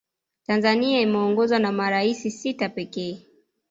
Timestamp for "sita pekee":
2.31-3.27